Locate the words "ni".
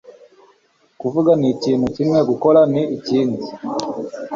1.39-1.47, 2.73-2.83